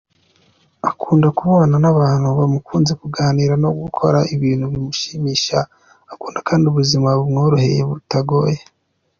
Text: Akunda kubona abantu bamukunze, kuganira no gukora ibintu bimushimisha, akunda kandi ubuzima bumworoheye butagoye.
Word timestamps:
Akunda 0.89 1.27
kubona 1.39 1.73
abantu 1.93 2.27
bamukunze, 2.39 2.91
kuganira 3.01 3.53
no 3.63 3.69
gukora 3.79 4.19
ibintu 4.35 4.65
bimushimisha, 4.71 5.59
akunda 6.13 6.39
kandi 6.47 6.63
ubuzima 6.67 7.07
bumworoheye 7.19 7.81
butagoye. 7.89 8.59